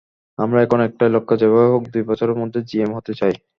আমার 0.39 0.59
এখন 0.65 0.79
একটাই 0.87 1.09
লক্ষ্য—যেভাবেই 1.15 1.71
হোক 1.73 1.83
দুই 1.93 2.03
বছরের 2.09 2.39
মধ্যে 2.41 2.59
জিএম 2.69 2.91
হতে 2.97 3.13
চাই। 3.19 3.33